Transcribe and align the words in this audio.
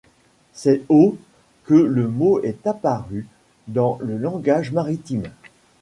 C’est 0.53 0.81
au 0.89 1.15
que 1.65 1.75
le 1.75 2.07
mot 2.07 2.41
est 2.41 2.65
apparu 2.65 3.27
dans 3.67 3.99
le 4.01 4.17
langage 4.17 4.71
maritime. 4.71 5.27